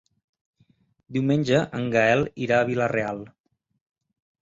[1.19, 3.25] Diumenge en Gaël irà a Vila-real.